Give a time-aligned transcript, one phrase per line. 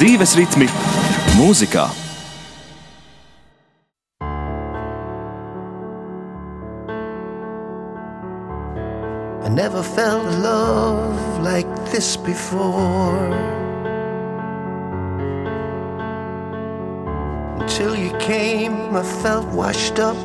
[0.00, 0.64] dzīves ritmi
[1.36, 1.82] mūzikā.
[9.44, 13.28] I never felt love like this before.
[17.60, 20.16] Until you came, I felt washed up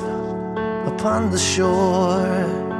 [0.87, 2.74] upon the shore.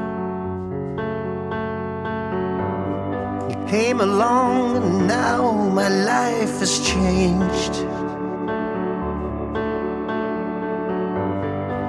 [3.68, 7.76] Came along, and now my life has changed.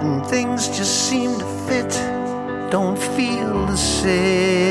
[0.03, 1.91] And things just seem to fit,
[2.71, 4.67] don't feel the same.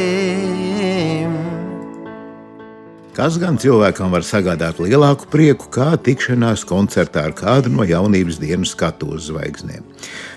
[3.15, 8.73] Kas gan cilvēkam var sagādāt lielāku prieku kā tikšanās koncertā ar kādu no jaunības dienas
[8.75, 9.85] skatuves zvaigznēm?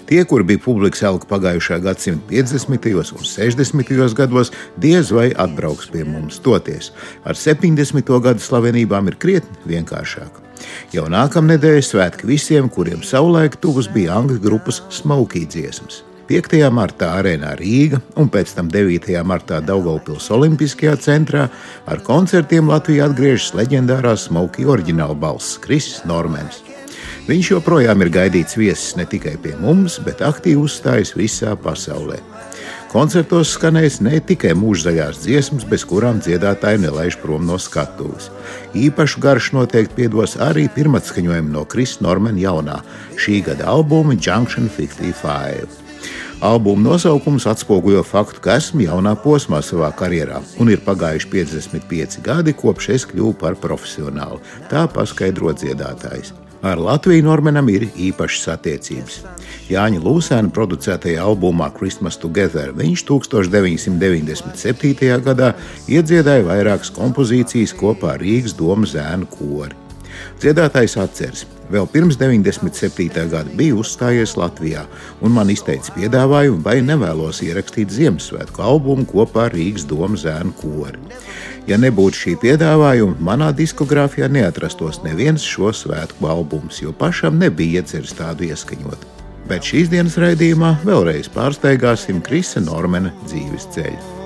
[0.07, 2.87] Tie, kuri bija publikas elka pagājušā gadsimta 50.
[3.19, 4.15] un 60.
[4.15, 6.93] gados, diez vai atbrauks pie mums toties.
[7.27, 8.15] Ar 70.
[8.23, 10.39] gadu slavenībām ir krietni vienkāršāk.
[10.95, 16.05] Jau nākamnedēļ svētki visiem, kuriem savulaik tuvas bija angļu grupas Smokey dziesmas.
[16.29, 16.59] 5.
[16.69, 19.07] martā arēnā Rīga un pēc tam 9.
[19.25, 21.47] martā Daugaupils Olimpiskajā centrā
[21.89, 26.61] ar koncertiem Latvijā atgriežas leģendārās smoky oriģināla balss Krisis Normans.
[27.31, 32.21] Viņš joprojām ir gaidīts viesis ne tikai pie mums, bet aktīvi uzstājas visā pasaulē.
[32.93, 38.29] Koncertos skanēs ne tikai mūžzaļās dziesmas, bez kurām dziedātāji nelaiž prom no skatuves.
[38.77, 42.81] Īpašu garšu noteikti piedos arī pirmatskaņojumi no Krista Normana jaunā
[43.17, 45.88] šī gada albuma Junction 55.
[46.39, 52.55] Albuma nosaukums atspoguļo faktu, ka esmu jaunā posmā savā karjerā un ir pagājuši 55 gadi,
[52.55, 54.39] kopš es kļuvu par profesionāli.
[54.71, 56.31] Tā paskaidro dziedātājs.
[56.63, 59.19] Ar Latviju Normanam ir īpašas attiecības.
[59.67, 65.19] Jāņa Lūsēna producētajā albumā Christmas Together viņš 1997.
[65.27, 65.53] gadā
[65.91, 69.75] iedziedāja vairākas kompozīcijas kopā ar Rīgas domu zēnu kori.
[70.39, 73.09] Dziedātājs atceras, vēl pirms 97.
[73.33, 74.85] gada bija uzstājies Latvijā,
[75.21, 81.01] un man izteica piedāvājumu, vai nevēlos ierakstīt Ziemassvētku albumu kopā ar Rīgas domu zēnu kori.
[81.69, 88.17] Ja nebūtu šī piedāvājuma, manā diskogrāfijā neatrastos neviens šo svētku albums, jo pašam nebija ieceris
[88.17, 89.09] tādu ieskaņot.
[89.49, 94.18] Bet šīs dienas raidījumā vēlreiz pārsteigāsim Krisa Normana dzīves ceļu.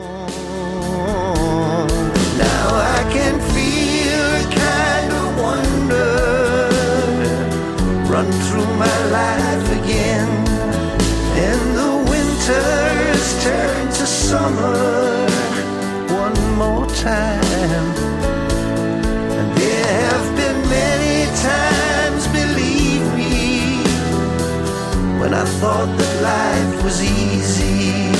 [26.84, 28.10] Was easy.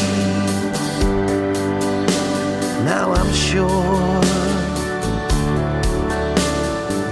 [2.85, 4.23] Now I'm sure.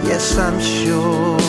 [0.04, 1.39] Yes, I'm sure.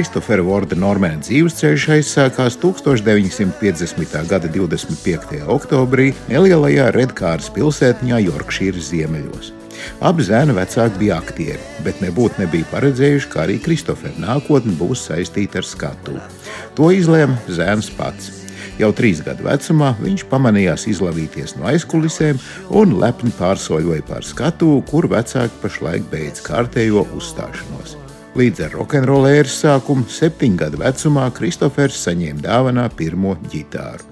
[0.00, 4.14] Kristofera Vorda Normēna dzīvesceļš aizsākās 1950.
[4.30, 5.42] gada 25.
[5.52, 9.52] oktobrī nelielajā Redkāras pilsētņā Jorkšīras ziemeļos.
[10.00, 15.60] Abi zēna vecāki bija aktieri, bet nebūtu nebija paredzējuši, ka arī Kristofera nākotne būs saistīta
[15.60, 16.16] ar skatu.
[16.80, 18.32] To izlēma zēns pats.
[18.80, 22.40] Jau trīs gadu vecumā viņš pamanījās izlavīties no aizkulisēm
[22.72, 27.99] un lepni pārsoļoja pār skatu, kur vecāki pašlaik beidz kārtējo uzstāšanos.
[28.38, 34.06] Līdz ar rokenrolēras sākumu, septiņu gadu vecumā, Kristofers saņēma dāvanā pirmo ģitāru.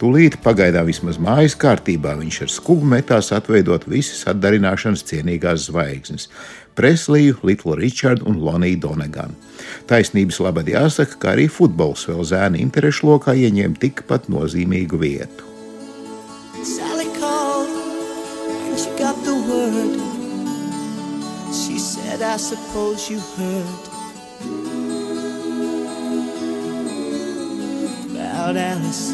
[0.00, 6.26] Tūlīt, pagaidām vismaz mājas kārtībā, viņš ar skubu metās atveidot visas atdarināšanas cienīgās zvaigznes-
[6.80, 9.38] Presliju, Litlu Richardu un Loniju Doneganu.
[9.86, 15.44] Taisnības labad jāsaka, ka arī futbols vēl zēna interešu lokā ieņēma tikpat nozīmīgu vietu.
[16.64, 17.70] Sally called
[18.66, 20.09] and she got the word.
[22.10, 23.82] that I suppose you heard
[28.10, 29.12] about Alice.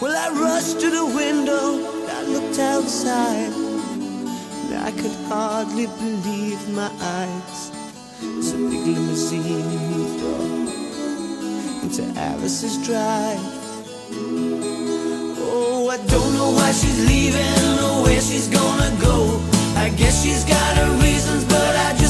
[0.00, 6.90] Well, I rushed to the window, I looked outside, and I could hardly believe my
[6.98, 7.70] eyes.
[8.22, 13.38] It's a big limousine moved up into Alice's drive.
[15.38, 19.55] Oh, I don't know why she's leaving or where she's gonna go.
[19.86, 22.05] I guess she's got her reasons, but I just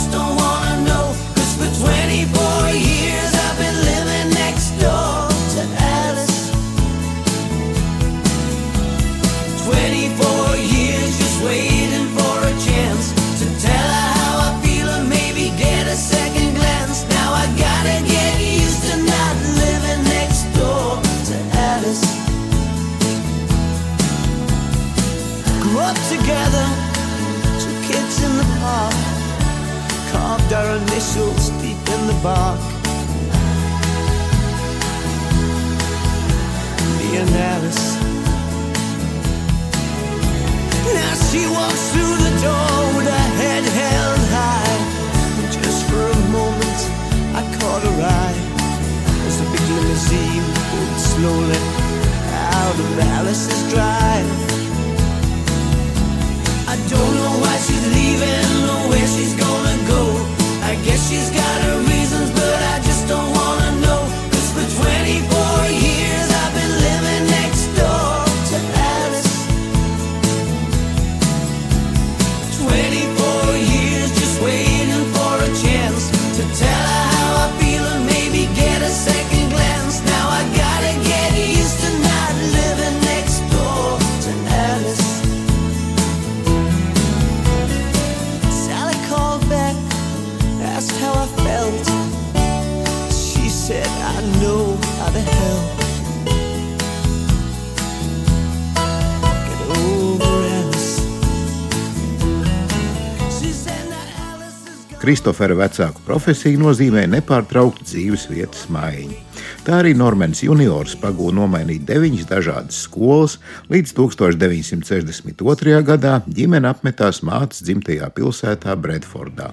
[105.06, 109.20] Kristofera vecāku profesija nozīmē nepārtrauktu dzīves vietas maiņu.
[109.62, 113.36] Tā arī Normans Juniors pagūda nomainīt deviņas dažādas skolas,
[113.70, 115.76] līdz 1962.
[115.86, 119.52] gadā ģimene apmetās mātes dzimtajā pilsētā Bredfordā.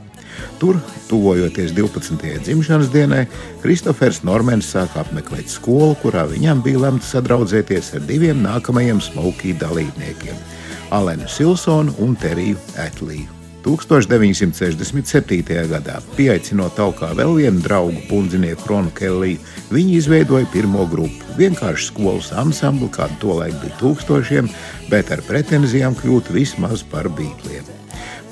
[0.58, 0.80] Tur,
[1.12, 2.18] tuvojoties 12.
[2.48, 3.28] dzimšanas dienai,
[3.62, 10.42] Kristofers Normans sāka apmeklēt skolu, kurā viņam bija lemts sadraudzēties ar diviem nākamajiem smoky dalībniekiem-
[10.98, 12.58] Alenu Silsonu un Teriju
[12.88, 13.33] Etliju.
[13.64, 15.68] 1967.
[15.72, 19.42] gadā, pieaicinot augā vēl vienu draugu, pundzinieku Ronu Kelliju,
[19.74, 21.38] viņi izveidoja pirmo grupu.
[21.40, 24.52] Vienkārši skolas ansambli, kāda tolaik bija tūkstošiem,
[24.92, 27.72] bet ar pretenzijām kļūt vismaz par bītliem.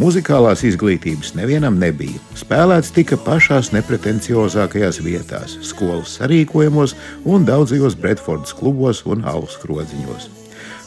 [0.01, 2.18] Mūzikālās izglītības nevienam nebija.
[2.39, 6.98] Spēlēts tika pašās nepretenciozākajās vietās, skolas sarīkojumos
[7.30, 10.41] un daudzajos Bredfordas klubos un augstkrodziņos.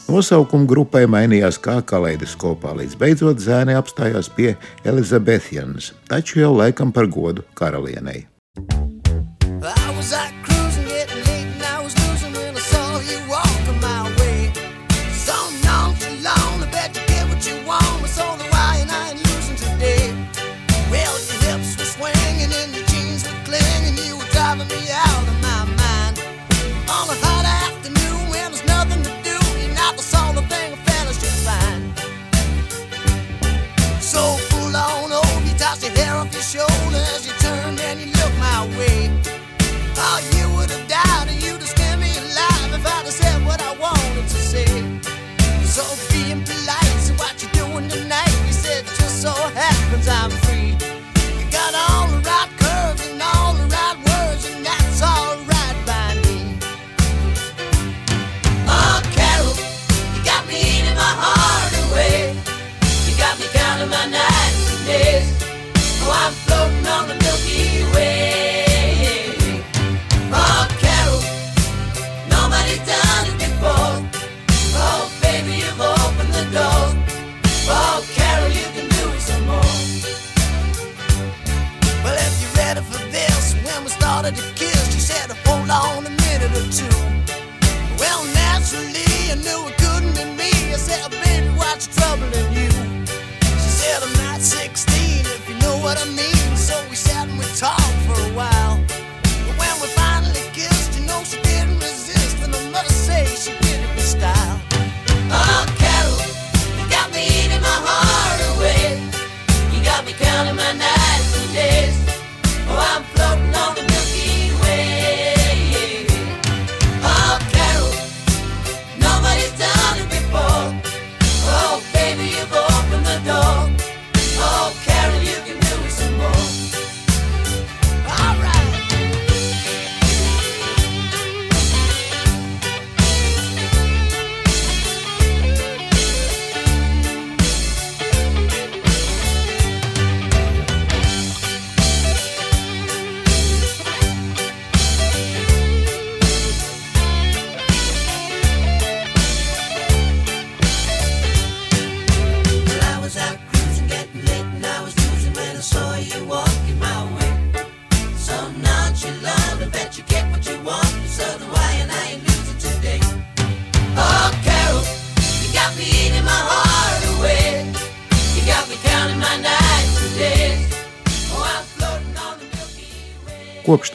[0.05, 4.51] Nosaukuma grupai mainījās kā kaleidoskopā, līdz beidzot zēni apstājās pie
[4.85, 8.27] Elizabetienas, taču jau laikam par godu karalienei.
[9.65, 11.24] I was out cruising, getting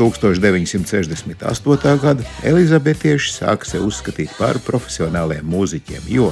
[0.01, 2.01] 1968.
[2.01, 6.31] gada elizabetieši sāka sevi uzskatīt par profesionāliem mūziķiem, jo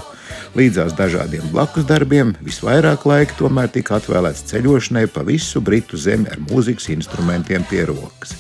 [0.57, 6.41] līdzās dažādiem blakus darbiem visvairāk laika tomēr tika atvēlēts ceļošanai pa visu Britu zemi ar
[6.49, 8.37] mūzikas instrumentiem pie rokas.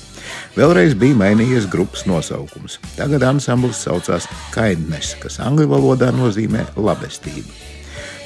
[0.56, 2.78] Vēlreiz bija mainījies grupas nosaukums.
[2.96, 7.66] Tagad ansamblis saucās Kindness, kas angļu valodā nozīmē labestību.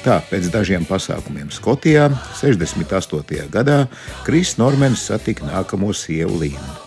[0.03, 2.09] Tā, pēc dažiem pasākumiem Skotijā
[2.41, 3.47] 68.
[3.53, 3.85] gadā
[4.27, 6.82] Kris Normans satika nākamo sievu Līnu.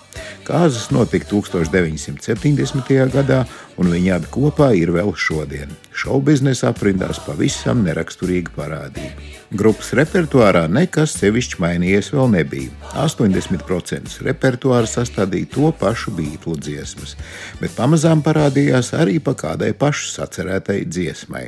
[0.47, 2.91] Kāzas notika 1970.
[3.11, 3.41] gadā,
[3.83, 5.73] un viņi abi kopā ir vēl šodien.
[5.91, 9.27] Šaubiznesa aprindās pavisam neraksturīga parādība.
[9.59, 12.71] Grupas repertuārā nekas sevišķi mainījies vēl nebija.
[12.95, 17.17] 80% repertuāra sastādīja to pašu beigtu dziesmas,
[17.59, 21.47] bet pamazām parādījās arī pa kādai pašu sacerētai dziesmai.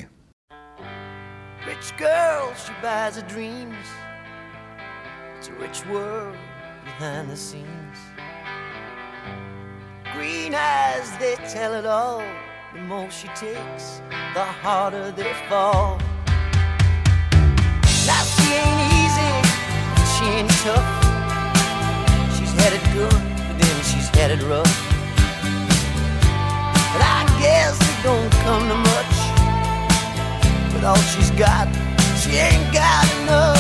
[1.68, 3.94] Rich girl, she buys her dreams.
[5.38, 6.34] It's a rich world
[6.84, 7.87] behind the scenes.
[10.14, 12.22] Green eyes, they tell it all.
[12.72, 14.00] The more she takes,
[14.34, 15.98] the harder they fall.
[18.06, 19.34] Now she ain't easy,
[20.12, 20.88] she ain't tough.
[22.36, 24.76] She's headed good, but then she's headed rough.
[26.92, 29.16] But I guess it don't come to much.
[30.72, 31.68] With all she's got,
[32.20, 33.57] she ain't got enough.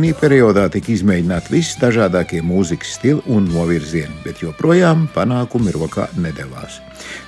[0.00, 6.78] Šī periodā tika izmēģināti visdažādākie mūzikas stili un novirzieni, bet joprojām panākumi rokā nedavās.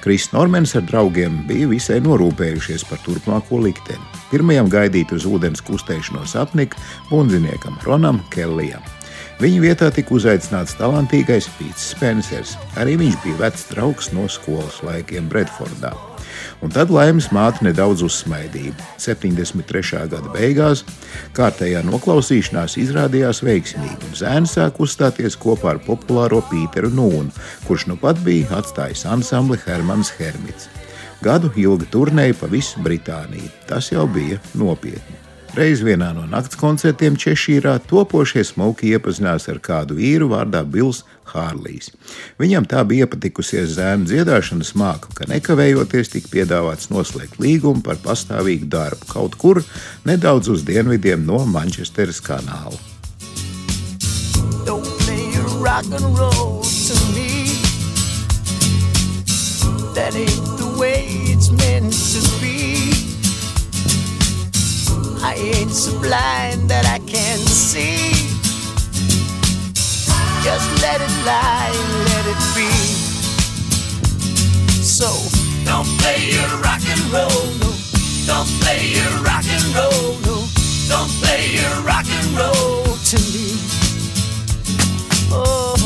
[0.01, 4.03] Kris Normans ar draugiem bija visai norūpējušies par turpmāko likteni.
[4.33, 8.83] Pirmajam gaidīt uz ūdens kustēšanos apnika bundziniekam Ronam Kellijam.
[9.43, 12.57] Viņa vietā tika uzaicināts talantīgais Pīts Spencers.
[12.81, 15.93] Arī viņš bija vecs draugs no skolas laikiem Bredfordā.
[16.63, 18.75] Un tad laimes māte nedaudz uzsmaidīja.
[19.03, 20.05] 73.
[20.13, 20.85] gada beigās
[21.35, 27.35] kārtējā noklausīšanās izrādījās veiksmīga, un zēns sāk uzstāties kopā ar populāro Pīteru Nūnu,
[27.67, 30.71] kurš nu pat bija atstājis ansambli Hermans Hermits.
[31.23, 33.51] Gadu ilga turnēja pa visu Britāniju.
[33.67, 35.22] Tas jau bija nopietni.
[35.53, 41.91] Reiz vienā no nakts koncertiem Češīrā topošie smuki iepazinās ar kādu vīru vārdā Bills Hārlijs.
[42.41, 48.71] Viņam tā bija iepatikusies zēna dziedāšanas māksla, ka nekavējoties tika piedāvāts noslēgt līgumu par pastāvīgu
[48.73, 49.61] darbu kaut kur
[50.09, 52.81] nedaudz uz dienvidiem no Manchesteras kanāla.
[55.63, 57.47] Rock and roll to me.
[59.95, 62.72] That ain't the way it's meant to be.
[65.25, 68.11] I ain't so blind that I can't see.
[70.43, 71.73] Just let it lie
[72.11, 72.69] let it be.
[74.83, 75.09] So
[75.65, 77.71] don't play your rock and roll, no.
[78.27, 80.37] Don't play your rock and roll, no.
[80.89, 83.55] Don't play your rock and roll to me.
[85.31, 85.79] Oh,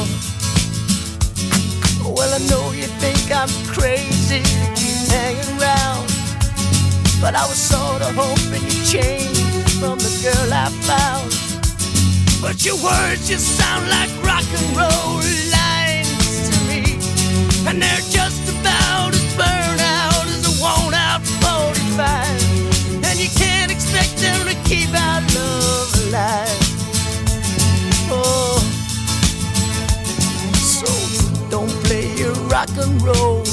[2.04, 4.96] well, I know you think I'm crazy to
[7.20, 11.32] But I was sort of hoping you changed from the girl I found.
[12.42, 15.24] But your words just sound like rock and roll
[15.56, 16.82] lines to me.
[17.68, 23.04] And they're just about as burned out as a worn out 45.
[23.04, 26.60] And you can't expect them to keep our love alive.
[28.12, 28.60] Oh,
[30.54, 30.86] so
[31.48, 33.45] don't play your rock and roll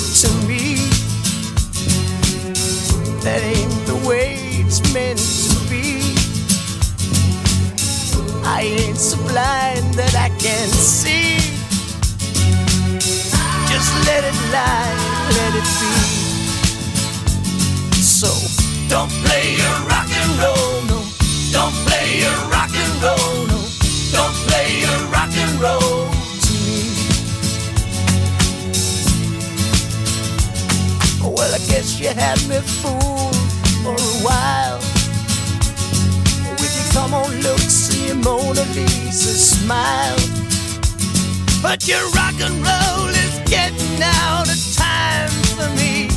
[3.24, 6.02] That ain't the way it's meant to be.
[8.44, 11.40] I ain't so blind that I can see.
[13.72, 14.92] Just let it lie,
[15.40, 15.94] let it be.
[17.96, 18.28] So
[18.90, 21.00] don't play your rock and roll, no.
[21.56, 23.60] Don't play your rock and roll, no.
[24.12, 25.13] Don't play your
[32.04, 33.36] you had me fooled
[33.82, 34.80] for a while.
[36.60, 40.18] With your come on looks and your Mona Lisa smile.
[41.62, 46.10] But your rock and roll is getting out of time for me.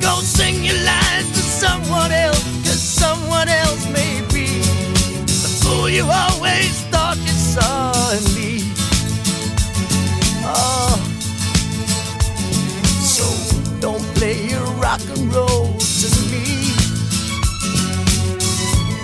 [0.00, 4.48] Go sing your lines to someone else, cause someone else may be
[5.42, 8.72] the fool you always thought you saw in me.
[10.42, 10.98] Oh,
[13.14, 13.24] so
[13.80, 16.72] don't play your rock and roll to me.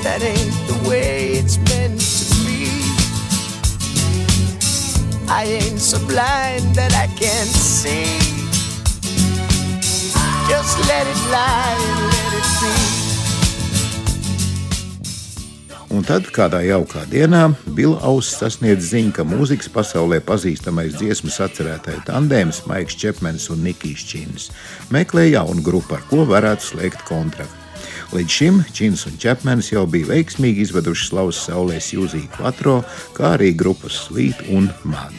[0.03, 2.71] That ain't the way it's meant to be.
[5.29, 8.19] I ain't so blind that I can't see.
[10.49, 13.04] Just let it lie let it be.
[15.95, 22.01] Un tad kādā jaukā dienā Bila Auss sasniedz ziņu, ka mūzikas pasaulē pazīstamais dziesmu sacerētāju
[22.09, 24.49] tandēms Maiks Čepmens un Nikijs Čins
[24.91, 27.61] meklē jaunu grupu, ar ko varētu slēgt kontraktu.
[28.11, 32.81] Līdz šim Čins un Čepmens jau bija veiksmīgi izveduši slavas saulē Jūziju Kvatro,
[33.15, 35.15] kā arī grupas Slīt un Mad.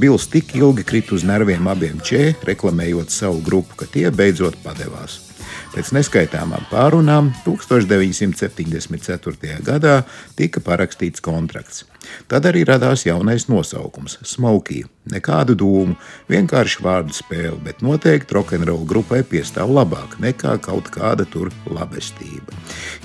[0.00, 5.31] Bils tik ilgi krita uz nerviem abiem čē, reklamējot savu grupu, ka tie beidzot padevās.
[5.72, 9.54] Pēc neskaitāmām pārunām 1974.
[9.64, 10.02] gadā
[10.36, 11.86] tika parakstīts kontrakts.
[12.28, 14.84] Tad arī radās jaunais nosaukums- Smokey.
[15.08, 15.96] Nekādu dūmu,
[16.28, 22.52] vienkārši vārdu spēle, bet noteikti rokenrola grupai piestāv labāk nekā kaut kāda tur labestība.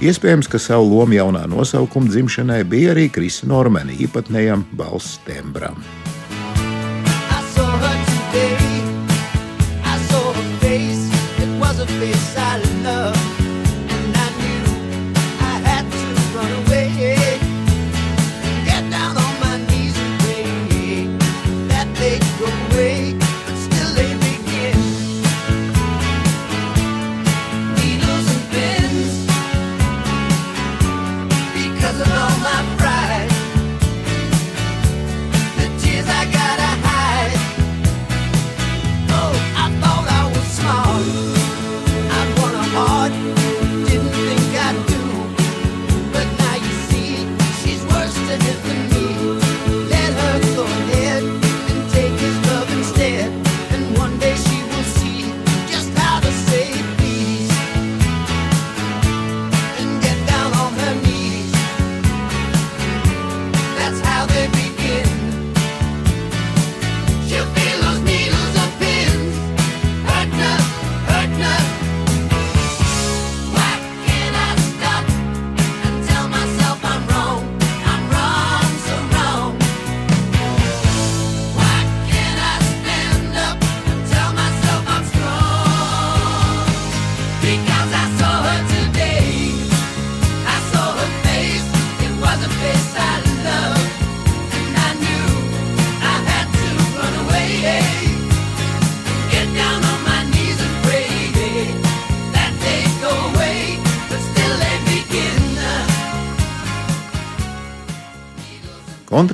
[0.01, 5.83] Iespējams, ka savu lomu jaunā nosaukuma dzimšanai bija arī Krisa Normena īpatnējam balss tembram.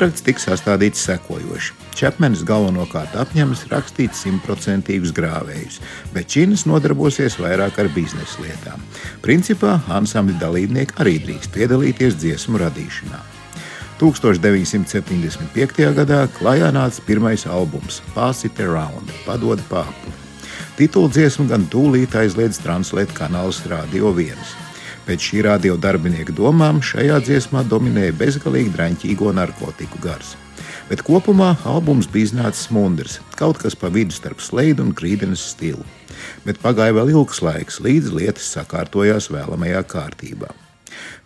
[0.04, 1.78] Kontrakts tika sastādīts sekojoši.
[1.96, 5.78] Čepmenis galvenokārt apņemas rakstīt simtprocentīgus grāvējus,
[6.12, 8.84] bet Čīnas nodarbosies vairāk ar biznesa lietām.
[9.24, 13.22] Principā ansambļa dalībnieki arī drīkst piedalīties dziesmu radīšanā.
[14.02, 15.88] 1975.
[16.02, 20.12] gadā klajā nāca pirmais albums Pass It Around- Padod pāpu.
[20.76, 24.63] Titulu dziesmu gan tūlīt aizliedz translēt kanāls Radio 1.
[25.04, 30.38] Pēc šī radio darbinieka domām šajā dziesmā dominēja bezgalīgi draņķīgo narkotiku gars.
[30.88, 35.84] Bet kopumā albums bija iznācis mundrs, kaut kas pa vidu starp slēdu un krīdenes stilu.
[36.46, 40.52] bet pagāja vēl ilgs laiks, līdz lietas sakārtojās vēlamajā kārtībā.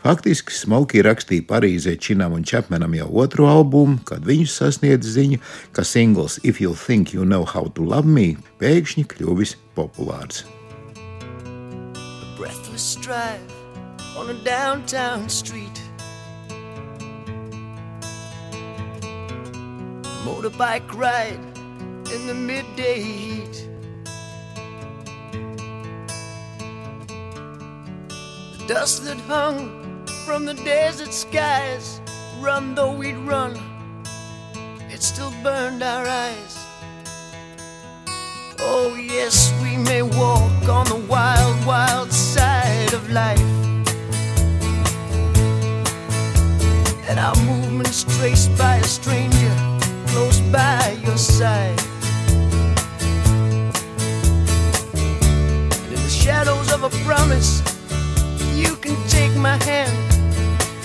[0.01, 5.41] Faktiski Smokey rakstīja Parīzē Činam un Čepmenam jau otro albumu, kad viņus sasniedz ziņa,
[5.75, 10.45] ka singls If You Think You Know How to Love Me pēkšņi kļuvis populārs.
[12.37, 13.56] breathless drive
[14.17, 15.81] on a downtown street.
[20.25, 21.39] Motorbike ride
[22.11, 23.69] in the midday heat.
[28.57, 32.01] The dust that hung from the desert skies,
[32.39, 33.55] run though we'd run,
[34.89, 36.57] it still burned our eyes.
[38.59, 43.76] Oh, yes, we may walk on the wild, wild side of life.
[47.09, 51.79] And our movements traced by a stranger close by your side.
[54.93, 57.61] And in the shadows of a promise,
[58.55, 59.97] you can take my hand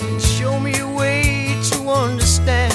[0.01, 2.73] and show me a way to understand.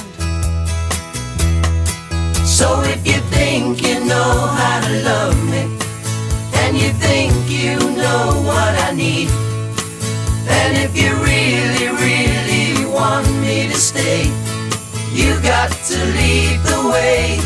[2.45, 5.63] So if you think you know how to love me,
[6.61, 9.31] and you think you know what I need,
[10.49, 11.18] and if you
[15.49, 17.41] got to lead the way.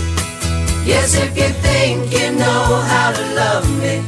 [0.85, 4.03] Yes, if you think you know how to love me,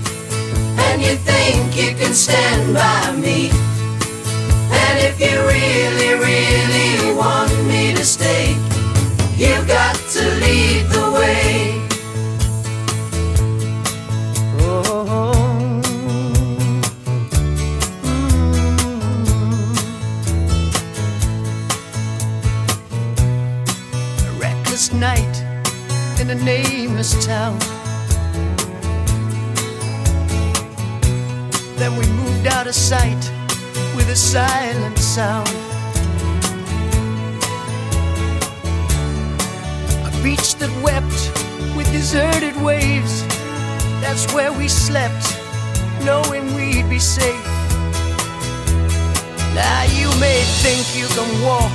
[0.87, 3.51] and you think you can stand by me,
[4.83, 8.57] and if you really, really want me to stay,
[9.37, 9.94] you've got
[26.45, 27.59] a nameless town.
[31.77, 33.23] Then we moved out of sight
[33.97, 35.49] with a silent sound.
[40.05, 41.21] A beach that wept
[41.77, 43.27] with deserted waves.
[44.01, 45.25] That's where we slept,
[46.05, 47.47] knowing we'd be safe.
[49.55, 51.73] Now you may think you can walk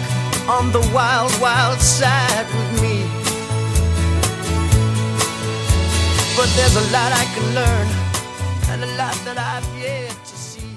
[0.48, 3.09] on the wild, wild side with me.
[6.40, 7.88] But there's a lot I can learn,
[8.72, 10.72] and a lot that I've yet to see.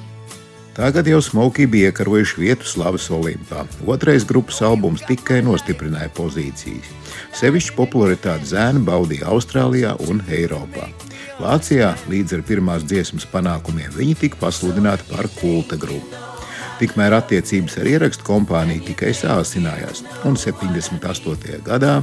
[0.75, 3.63] Tagad jau Smokey bija iekarojuši vietu slavas Olimpā.
[3.87, 6.91] Otrais grupas albums tikai nostiprināja pozīcijas.
[7.39, 10.91] Sevišķi popularitāti zēni baudīja Austrālijā un Eiropā.
[11.39, 16.32] Vācijā līdz ar pirmās dziesmas panākumiem viņi tika pasludināti par kulta grupu.
[16.81, 21.61] Tikmēr attiecības ar ierakstu kompāniju tikai sāsinājās, un 78.
[21.67, 21.99] gadā,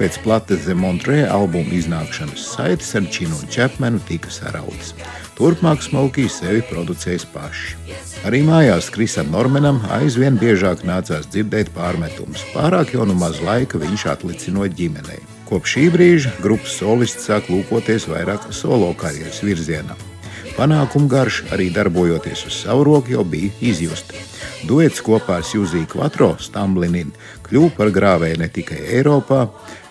[0.00, 4.94] pēc Plates de Montrē albuma iznākšanas, saites ar Činu un Čepmenu tika sarautas.
[5.38, 7.76] Turpmāk Smokijs sevi producējis paši.
[8.26, 12.42] Arī mājās Krisam Normanam aizvien biežāk nācās dzirdēt pārmetumus.
[12.56, 15.22] Pārāk jau nu maz laika viņš atlicinot ģimenei.
[15.48, 19.94] Kopš šī brīža grupas solists sāk lūkoties vairāk solo karjeras virzienā.
[20.58, 24.18] Panākumu garš arī darbojoties uz savu roku jau bija izjusta.
[24.66, 27.12] Duets kopā ar Jūziju Kvatro Stamblinin
[27.46, 29.44] kļuva par grāvēju ne tikai Eiropā,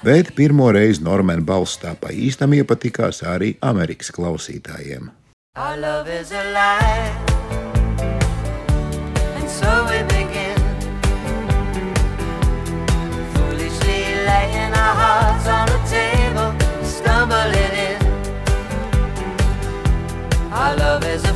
[0.04, 5.08] bet pirmo reizi Normēna balss tā pa īstam iepatikās arī Amerikas klausītājiem.
[5.56, 7.16] Our love is a lie,
[9.40, 10.17] and so we begin.
[20.68, 21.27] Our love is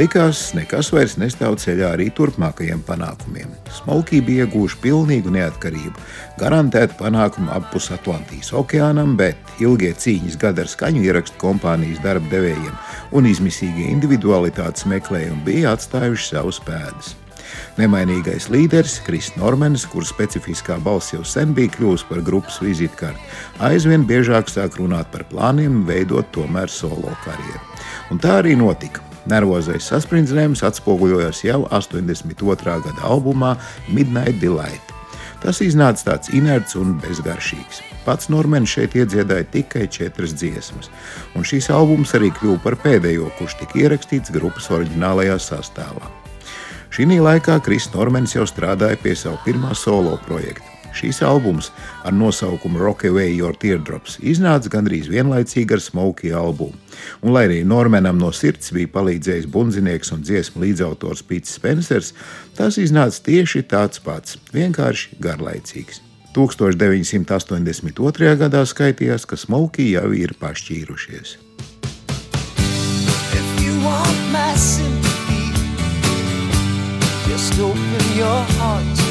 [0.00, 3.50] Likās, nekas vairs nestāv ceļā arī turpmākajiem panākumiem.
[3.76, 5.92] Smalkī bija ieguvuši pilnīgu neatkarību,
[6.40, 12.78] garantētu panākumu apus Atlantijas okeānam, bet ilgie cīņas gadi ar skaņu ierakstu kompānijas darba devējiem
[13.12, 17.12] un izmisīgie individualitātes meklējumi bija atstājuši savus pēdas.
[17.76, 23.20] Nemainīgais līderis, Kris Normans, kurš specifiskā balss jau sen bija kļuvis par grupas vizītkarti,
[23.68, 27.62] aizvien biežāk sāk runāt par plāniem veidot tomēr solo karjeru.
[28.14, 29.09] Un tā arī notika.
[29.28, 32.78] Nervozais saspringzinājums atspoguļojās jau 82.
[32.86, 33.56] gada albumā
[33.90, 34.94] Midnight Delight.
[35.40, 37.80] Tas iznāca tāds inerts un bezgaršīgs.
[38.04, 40.88] Pats Normans šeit iedziedāja tikai četras dziesmas,
[41.36, 46.12] un šīs albums arī kļuva par pēdējo, kurš tika ierakstīts grupas oriģinālajā sastāvā.
[46.90, 50.69] Šī laikā Kris Normans jau strādāja pie sava pirmā solo projekta.
[50.96, 51.70] Šīs albums
[52.04, 56.74] ar nosaukumu Rock Away Your Teardrops iznāca gandrīz vienlaicīgi ar Smokey albumu.
[57.22, 62.12] Un, lai arī Normanam no sirds bija palīdzējis bundzinieks un dziesmu līdzautors Pits Spencers,
[62.58, 66.02] tas iznāca tieši tāds pats, vienkārši garlaicīgs.
[66.34, 68.34] 1982.
[68.38, 71.38] gadā skaitījās, ka Smokey jau ir pašķīrušies.
[77.30, 79.09] Just open your heart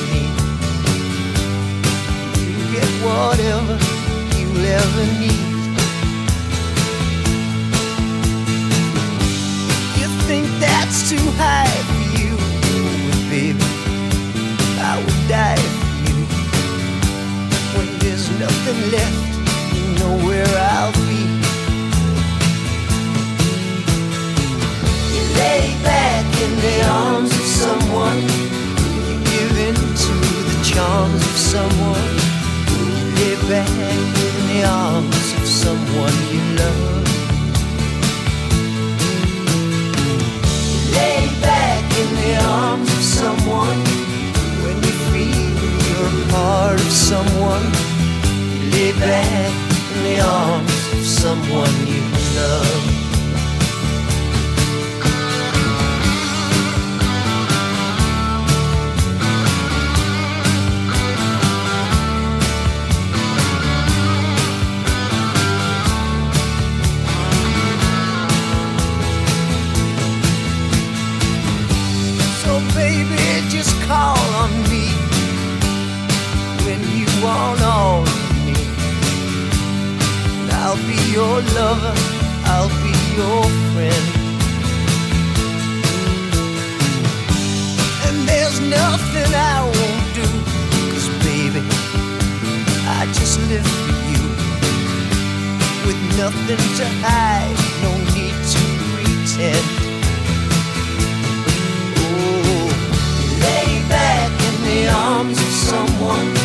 [2.79, 3.75] get whatever
[4.37, 5.47] you'll ever need.
[9.99, 12.31] You think that's too high for you,
[13.29, 13.69] baby,
[14.91, 16.17] I would die for you.
[17.75, 19.21] When there's nothing left,
[19.75, 21.23] you know where I'll be.
[25.15, 28.21] You lay back in the arms of someone.
[29.09, 30.13] You give in to
[30.49, 32.18] the charms of someone.
[33.49, 37.07] Back in the arms of someone you love.
[40.93, 43.79] Lay back in the arms of someone.
[44.61, 45.49] When you feel
[45.89, 47.65] you're part of someone.
[48.71, 49.51] Lay back
[49.95, 52.03] in the arms of someone you
[52.35, 52.98] love.
[81.55, 81.93] Lover,
[82.45, 84.05] I'll be your friend.
[88.07, 90.27] And there's nothing I won't do,
[90.91, 91.61] cause baby,
[92.87, 94.23] I just live for you.
[95.85, 99.67] With nothing to hide, no need to pretend.
[102.03, 102.67] Oh,
[103.45, 106.38] lay back in the arms of someone.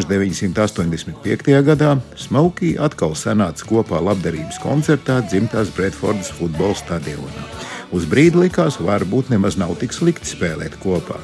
[0.00, 1.52] 1985.
[1.66, 7.44] gadā Smokey atkal sanāca kopā labdarības koncertā dzimtās Bredfordas futbola stadionā.
[7.92, 11.20] Uz brīdi likās, varbūt nemaz nav tik slikti spēlēt kopā.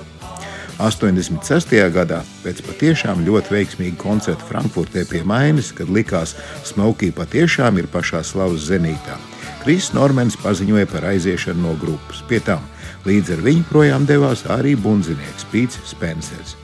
[0.78, 1.72] 86.
[1.90, 6.36] gadā, pēc patiešām ļoti veiksmīga koncerta Frankfurtē pie Mainas, kad likās,
[6.68, 9.16] Smokija patiešām ir pašā slavas zenītā,
[9.64, 12.22] Kris Normans paziņoja par aiziešanu no grupas.
[12.28, 12.62] Pie tam
[13.08, 16.58] līdz ar viņu projām devās arī bundzinieks Pīts Spencers.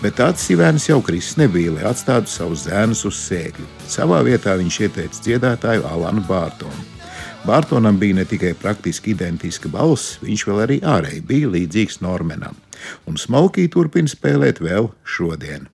[0.00, 3.66] Bet tāds sivēns jau Kristis nebija, lai atstātu savus zēnus uz sēkļu.
[3.84, 6.86] Savā vietā viņš ieteica dziedātāju Alanu Bārtonu.
[7.44, 12.56] Bārtonam bija ne tikai praktiski identiska balss, viņš vēl arī ārēji bija līdzīgs Normanam.
[13.04, 15.68] Un Smokī turpina spēlēt vēl šodien.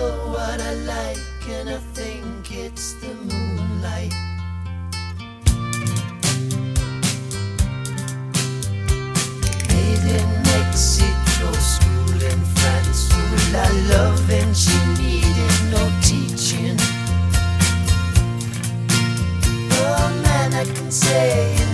[0.00, 4.14] Know what I like, and I think it's the moonlight.
[9.68, 16.76] Made in Mexico, school in France, full of love, and she needed no teaching.
[19.82, 21.69] Oh man, I can say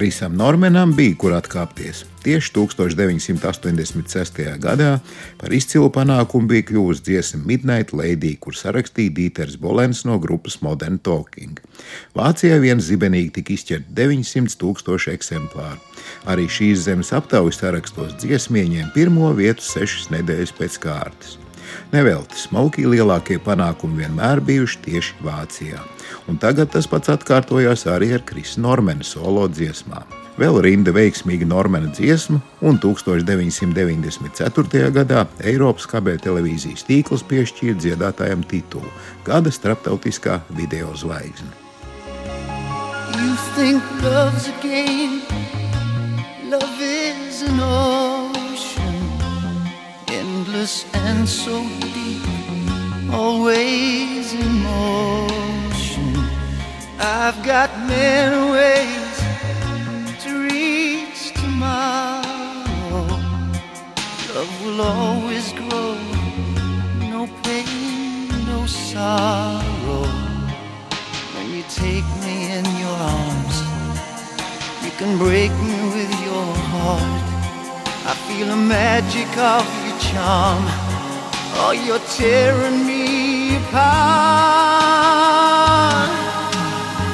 [0.00, 2.06] Krisam Normanam bija kur atkāpties.
[2.24, 4.38] Tieši 1986.
[4.62, 4.94] gadā
[5.36, 10.96] par izcilu panākumu bija kļuvusi dziesma Midnight Lady, kur sarakstīja Dīters Bolens no grupas Modern
[11.04, 11.60] Talking.
[12.16, 15.76] Vācijā vien zibenīgi tika izķerti 900 tūkstoši eksemplāru.
[16.32, 21.36] Arī šīs zemes aptaujas sarakstos dziesma ieņēma pirmo vietu sešas nedēļas pēc kārtas.
[21.90, 25.80] Nevelti smalki lielākie panākumi vienmēr bijuši tieši Vācijā,
[26.30, 30.20] un tagad tas pats atkārtojās arī ar Krisa Normena solo dziesmām.
[30.40, 34.90] vēl rinda veiksmīga Normana dziesma, un 1994.
[34.94, 38.90] gadā Eiropas kabē televīzijas tīkls piešķīra dziedātājam titulu
[39.26, 41.52] Gada starptautiskā video zvaigzne.
[43.18, 45.20] You think love's a game,
[46.48, 48.09] love is an ocean,
[50.60, 52.20] and so deep,
[53.10, 56.12] always in motion.
[56.98, 59.14] I've got many ways
[60.22, 63.06] to reach tomorrow.
[64.34, 65.96] Love will always grow,
[67.08, 70.04] no pain, no sorrow.
[71.34, 73.56] When you take me in your arms,
[74.84, 77.22] you can break me with your heart.
[78.04, 79.79] I feel the magic of
[80.16, 84.90] Oh, you're tearing me apart.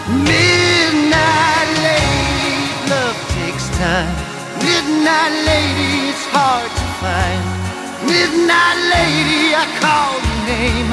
[0.09, 2.57] Midnight lady,
[2.89, 4.15] love takes time.
[4.65, 7.45] Midnight lady, it's hard to find.
[8.09, 10.91] Midnight lady, I call your name.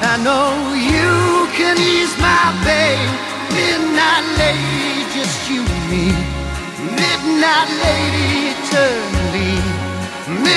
[0.00, 3.08] I know you can ease my pain.
[3.52, 6.06] Midnight lady, just you and me.
[6.96, 9.73] Midnight lady, eternally.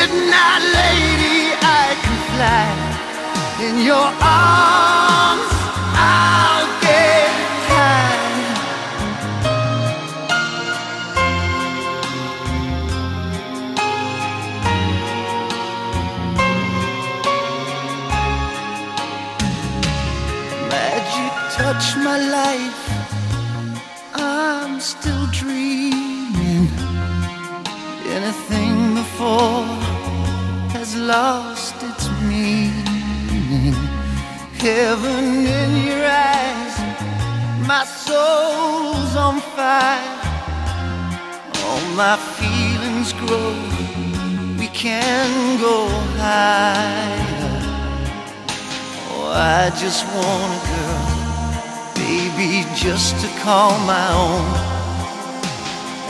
[0.09, 2.67] Midnight lady, I can fly
[3.67, 5.51] in your arms.
[5.99, 7.31] I'll get
[7.67, 8.21] high.
[20.69, 22.81] Magic touch my life.
[24.13, 26.69] I'm still dreaming.
[28.15, 29.86] Anything before
[31.05, 33.73] lost its meaning.
[34.57, 36.75] Heaven in your eyes,
[37.67, 40.17] my soul's on fire.
[41.65, 43.53] All my feelings grow.
[44.59, 45.87] We can go
[46.17, 47.61] higher.
[49.11, 51.05] Oh, I just want a girl,
[51.93, 54.47] baby, just to call my own.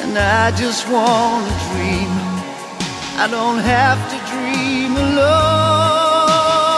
[0.01, 2.11] And I just want to dream.
[3.19, 4.46] I don't have to dream
[5.17, 6.77] alone.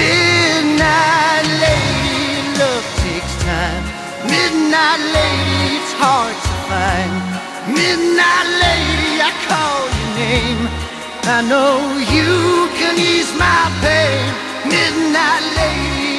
[0.00, 2.22] Midnight lady,
[2.60, 3.84] love takes time.
[4.34, 7.12] Midnight lady, it's hard to find.
[7.80, 10.62] Midnight lady, I call your name.
[11.36, 11.72] I know
[12.16, 12.32] you
[12.78, 14.24] can ease my pain.
[14.68, 16.13] Midnight lady,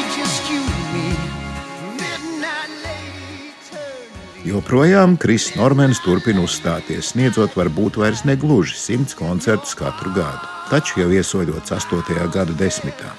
[4.46, 11.08] Joprojām Kris Normans turpina uzstāties, sniedzot varbūt vairs negluži simts koncertus katru gadu, taču jau
[11.18, 12.28] iesoļots 8.
[12.30, 13.10] gada desmitā.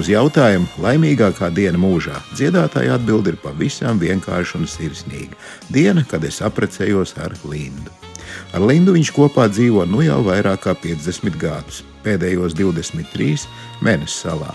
[0.00, 5.36] Uz jautājumu, laimīgākā diena mūžā, dziedātāja atbild ir pavisam vienkārša un sirsnīga.
[5.68, 7.92] Diena, kad es apprecējos ar Lindu.
[8.56, 13.44] Ar Lindu viņš kopā dzīvo nu jau vairāk kā 50 gadus, pēdējos 23
[13.84, 14.54] mēnešus salā.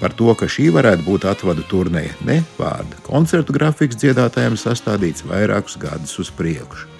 [0.00, 2.98] Par to, ka šī varētu būt atvadu turnēja, ne vārda.
[3.06, 6.90] Koncertu grafiks dziedātājiem sastādīts vairākus gadus uz priekšu.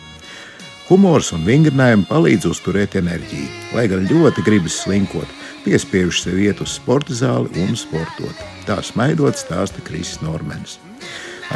[0.85, 5.31] Humors un vingrinājumi palīdz uzturēt enerģiju, lai gan ļoti gribas slinkot,
[5.65, 8.43] piespiež sev iet uz sporta zāli un sportot.
[8.69, 10.77] Tā smaidot stāsta Kristis Normans.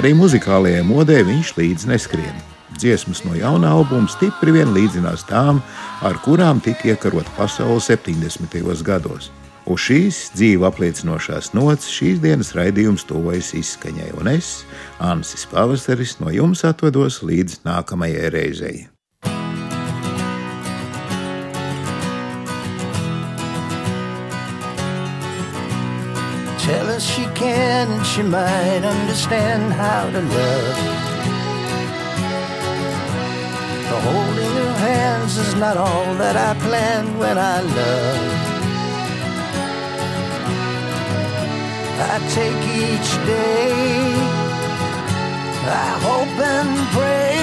[0.01, 2.41] Arī muzikālajai modē viņš līdzi neskrien.
[2.78, 5.61] Dziesmas no jauna albuma stipri vien līdzinās tām,
[6.05, 8.57] ar kurām tika iekarota pasaule 70.
[8.84, 9.28] gados.
[9.69, 14.62] Uz šīs dzīve apliecinošās nots šīs dienas raidījums tuvojas izskaņai, un es,
[15.05, 18.79] Ansis Pavasaris, no jums atvados līdz nākamajai reizei.
[26.64, 30.77] Tell her she can and she might understand how to love.
[33.85, 38.48] The holding of hands is not all that I planned when I love.
[42.01, 43.73] I take each day,
[45.67, 47.39] I hope and pray.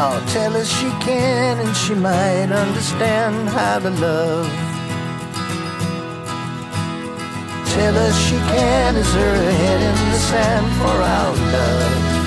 [0.00, 4.46] Oh, tell her she can and she might understand how to love.
[7.72, 12.18] Tell her she can is her head in the sand for our love.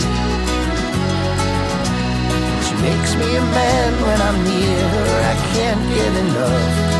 [2.66, 6.91] She makes me a man when I'm near her, I can't get enough.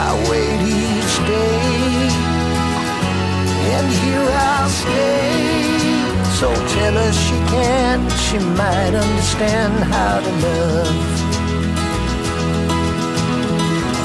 [0.00, 2.08] I wait each day,
[3.74, 5.58] and here I'll stay.
[6.38, 11.18] So tell her she can, she might understand how to love.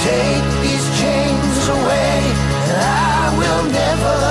[0.01, 2.17] Take these chains away,
[2.69, 4.22] and I will never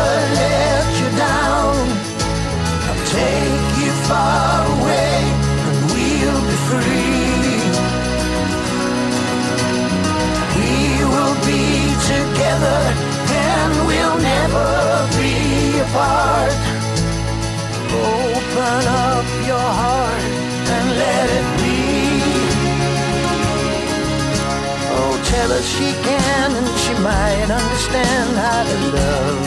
[25.76, 29.40] she can and she might understand how to love.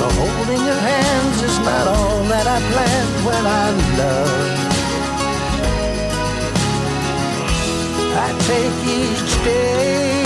[0.00, 3.66] The holding of hands is not all that I planned when I
[4.02, 4.66] love.
[8.26, 10.22] I take each day.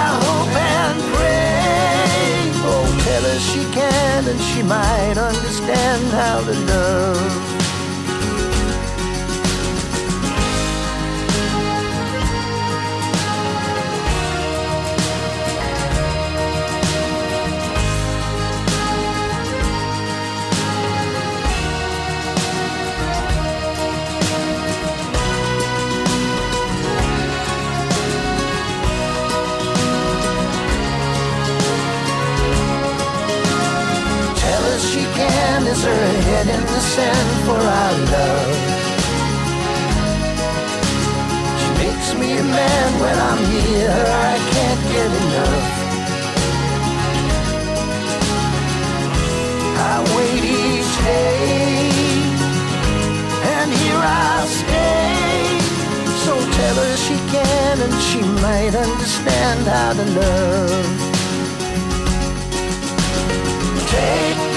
[0.00, 2.52] I hope and pray.
[2.72, 7.47] Oh, tell her she can and she might understand how to love.
[35.70, 38.56] Is her head in the sand for our love.
[41.60, 45.66] She makes me a man when I'm near her, I can't get enough.
[49.90, 51.50] I wait each day,
[53.56, 55.60] and here I'll stay.
[56.24, 60.88] So tell her she can, and she might understand how to love.
[63.92, 64.47] Take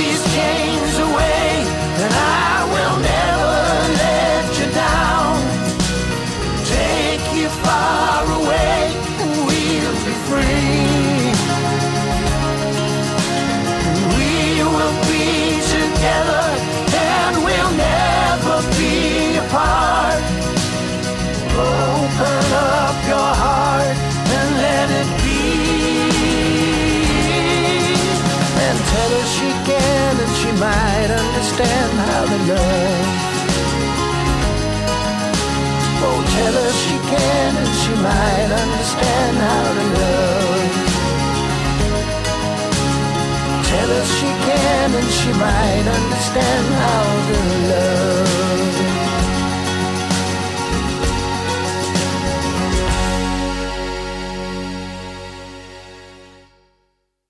[32.49, 33.07] love.
[36.03, 40.73] Oh, tell her she can and she might understand how to love.
[43.69, 47.37] Tell her she can and she might understand how to
[47.71, 48.30] love.